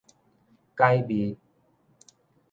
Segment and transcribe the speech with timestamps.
[0.73, 1.37] 解密